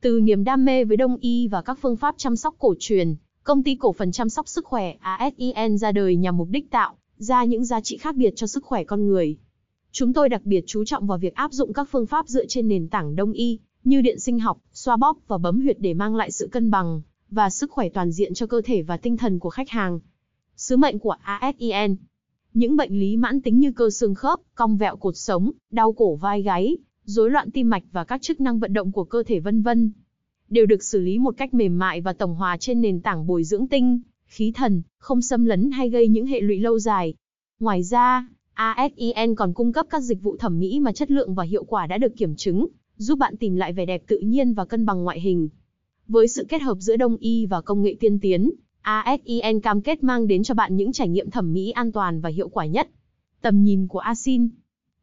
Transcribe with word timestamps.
Từ 0.00 0.20
niềm 0.20 0.44
đam 0.44 0.64
mê 0.64 0.84
với 0.84 0.96
đông 0.96 1.16
y 1.16 1.48
và 1.48 1.62
các 1.62 1.78
phương 1.82 1.96
pháp 1.96 2.14
chăm 2.18 2.36
sóc 2.36 2.54
cổ 2.58 2.74
truyền, 2.78 3.16
công 3.42 3.62
ty 3.62 3.74
cổ 3.74 3.92
phần 3.92 4.12
chăm 4.12 4.28
sóc 4.28 4.48
sức 4.48 4.64
khỏe 4.64 4.94
ASIN 5.00 5.78
ra 5.78 5.92
đời 5.92 6.16
nhằm 6.16 6.36
mục 6.36 6.48
đích 6.50 6.70
tạo 6.70 6.96
ra 7.16 7.44
những 7.44 7.64
giá 7.64 7.80
trị 7.80 7.96
khác 7.96 8.16
biệt 8.16 8.32
cho 8.36 8.46
sức 8.46 8.64
khỏe 8.64 8.84
con 8.84 9.06
người. 9.06 9.36
Chúng 9.92 10.12
tôi 10.12 10.28
đặc 10.28 10.40
biệt 10.44 10.64
chú 10.66 10.84
trọng 10.84 11.06
vào 11.06 11.18
việc 11.18 11.34
áp 11.34 11.52
dụng 11.52 11.72
các 11.72 11.88
phương 11.90 12.06
pháp 12.06 12.28
dựa 12.28 12.46
trên 12.46 12.68
nền 12.68 12.88
tảng 12.88 13.16
đông 13.16 13.32
y, 13.32 13.58
như 13.84 14.00
điện 14.00 14.18
sinh 14.20 14.38
học, 14.38 14.58
xoa 14.72 14.96
bóp 14.96 15.16
và 15.26 15.38
bấm 15.38 15.60
huyệt 15.60 15.76
để 15.80 15.94
mang 15.94 16.16
lại 16.16 16.30
sự 16.32 16.48
cân 16.52 16.70
bằng 16.70 17.02
và 17.30 17.50
sức 17.50 17.70
khỏe 17.70 17.88
toàn 17.88 18.12
diện 18.12 18.34
cho 18.34 18.46
cơ 18.46 18.60
thể 18.64 18.82
và 18.82 18.96
tinh 18.96 19.16
thần 19.16 19.38
của 19.38 19.50
khách 19.50 19.68
hàng. 19.68 20.00
Sứ 20.56 20.76
mệnh 20.76 20.98
của 20.98 21.16
ASIN 21.22 21.96
Những 22.54 22.76
bệnh 22.76 23.00
lý 23.00 23.16
mãn 23.16 23.40
tính 23.40 23.58
như 23.58 23.72
cơ 23.72 23.90
xương 23.90 24.14
khớp, 24.14 24.40
cong 24.54 24.76
vẹo 24.76 24.96
cột 24.96 25.16
sống, 25.16 25.50
đau 25.70 25.92
cổ 25.92 26.14
vai 26.14 26.42
gáy, 26.42 26.76
rối 27.08 27.30
loạn 27.30 27.50
tim 27.50 27.70
mạch 27.70 27.82
và 27.92 28.04
các 28.04 28.22
chức 28.22 28.40
năng 28.40 28.58
vận 28.58 28.72
động 28.72 28.92
của 28.92 29.04
cơ 29.04 29.22
thể 29.22 29.40
vân 29.40 29.62
vân 29.62 29.90
đều 30.48 30.66
được 30.66 30.82
xử 30.82 31.00
lý 31.00 31.18
một 31.18 31.34
cách 31.36 31.54
mềm 31.54 31.78
mại 31.78 32.00
và 32.00 32.12
tổng 32.12 32.34
hòa 32.34 32.56
trên 32.60 32.80
nền 32.80 33.00
tảng 33.00 33.26
bồi 33.26 33.44
dưỡng 33.44 33.66
tinh, 33.66 34.00
khí 34.26 34.52
thần, 34.54 34.82
không 34.98 35.22
xâm 35.22 35.44
lấn 35.44 35.70
hay 35.70 35.90
gây 35.90 36.08
những 36.08 36.26
hệ 36.26 36.40
lụy 36.40 36.60
lâu 36.60 36.78
dài. 36.78 37.14
Ngoài 37.60 37.82
ra, 37.82 38.28
ASIN 38.54 39.34
còn 39.36 39.54
cung 39.54 39.72
cấp 39.72 39.86
các 39.90 40.00
dịch 40.00 40.22
vụ 40.22 40.36
thẩm 40.36 40.58
mỹ 40.58 40.80
mà 40.80 40.92
chất 40.92 41.10
lượng 41.10 41.34
và 41.34 41.44
hiệu 41.44 41.64
quả 41.64 41.86
đã 41.86 41.98
được 41.98 42.16
kiểm 42.16 42.36
chứng, 42.36 42.66
giúp 42.96 43.18
bạn 43.18 43.36
tìm 43.36 43.56
lại 43.56 43.72
vẻ 43.72 43.86
đẹp 43.86 44.02
tự 44.06 44.18
nhiên 44.18 44.54
và 44.54 44.64
cân 44.64 44.86
bằng 44.86 45.04
ngoại 45.04 45.20
hình. 45.20 45.48
Với 46.08 46.28
sự 46.28 46.46
kết 46.48 46.62
hợp 46.62 46.76
giữa 46.80 46.96
đông 46.96 47.16
y 47.16 47.46
và 47.46 47.60
công 47.60 47.82
nghệ 47.82 47.96
tiên 48.00 48.18
tiến, 48.20 48.50
ASIN 48.80 49.60
cam 49.62 49.80
kết 49.80 50.04
mang 50.04 50.26
đến 50.26 50.42
cho 50.42 50.54
bạn 50.54 50.76
những 50.76 50.92
trải 50.92 51.08
nghiệm 51.08 51.30
thẩm 51.30 51.52
mỹ 51.52 51.70
an 51.70 51.92
toàn 51.92 52.20
và 52.20 52.30
hiệu 52.30 52.48
quả 52.48 52.66
nhất. 52.66 52.88
Tầm 53.40 53.62
nhìn 53.62 53.86
của 53.86 53.98
ASIN 53.98 54.48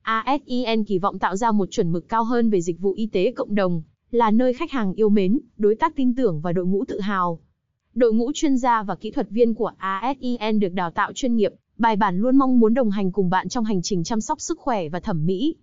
ASIN 0.06 0.84
kỳ 0.84 1.00
vọng 1.00 1.20
tạo 1.20 1.36
ra 1.36 1.52
một 1.52 1.72
chuẩn 1.72 1.92
mực 1.92 2.10
cao 2.10 2.24
hơn 2.24 2.50
về 2.50 2.62
dịch 2.62 2.80
vụ 2.80 2.94
y 2.94 3.08
tế 3.08 3.32
cộng 3.32 3.56
đồng, 3.56 3.82
là 4.12 4.32
nơi 4.32 4.54
khách 4.54 4.72
hàng 4.72 4.94
yêu 4.94 5.10
mến, 5.10 5.40
đối 5.58 5.76
tác 5.76 5.96
tin 5.96 6.16
tưởng 6.16 6.42
và 6.42 6.52
đội 6.52 6.66
ngũ 6.66 6.86
tự 6.86 7.00
hào. 7.00 7.40
Đội 7.94 8.14
ngũ 8.14 8.32
chuyên 8.34 8.58
gia 8.58 8.84
và 8.84 8.96
kỹ 8.96 9.12
thuật 9.12 9.30
viên 9.30 9.54
của 9.54 9.72
ASIN 9.78 10.60
được 10.60 10.74
đào 10.74 10.92
tạo 10.92 11.12
chuyên 11.14 11.36
nghiệp, 11.36 11.54
bài 11.78 11.96
bản 11.96 12.18
luôn 12.18 12.38
mong 12.38 12.60
muốn 12.60 12.74
đồng 12.74 12.90
hành 12.90 13.12
cùng 13.12 13.30
bạn 13.30 13.50
trong 13.50 13.66
hành 13.66 13.82
trình 13.82 14.04
chăm 14.04 14.22
sóc 14.22 14.42
sức 14.42 14.60
khỏe 14.60 14.90
và 14.90 15.00
thẩm 15.00 15.26
mỹ. 15.26 15.56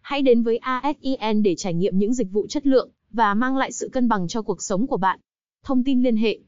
Hãy 0.00 0.22
đến 0.22 0.42
với 0.42 0.58
ASIN 0.58 1.42
để 1.42 1.54
trải 1.54 1.74
nghiệm 1.74 1.98
những 1.98 2.14
dịch 2.14 2.32
vụ 2.32 2.46
chất 2.46 2.66
lượng 2.66 2.90
và 3.10 3.34
mang 3.34 3.56
lại 3.56 3.72
sự 3.72 3.88
cân 3.88 4.08
bằng 4.08 4.28
cho 4.28 4.42
cuộc 4.42 4.62
sống 4.62 4.86
của 4.86 4.96
bạn. 4.96 5.18
Thông 5.64 5.84
tin 5.84 6.02
liên 6.02 6.16
hệ 6.16 6.38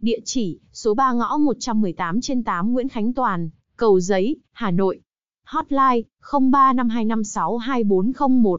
Địa 0.00 0.18
chỉ, 0.24 0.58
số 0.72 0.94
3 0.94 1.12
ngõ 1.12 1.36
118 1.36 2.20
trên 2.20 2.44
8 2.44 2.72
Nguyễn 2.72 2.88
Khánh 2.88 3.12
Toàn, 3.12 3.50
Cầu 3.76 4.00
Giấy, 4.00 4.36
Hà 4.52 4.70
Nội. 4.70 5.00
Hotline, 5.46 6.04
0352562401. 6.22 8.58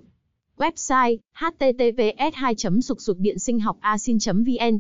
Website, 0.58 1.18
https 1.34 2.32
2 2.34 2.56
sục 2.82 3.02
sục 3.02 3.18
điện 3.20 3.40
sinh 3.40 3.60
học 3.60 3.78
asin 3.80 4.18
vn 4.46 4.80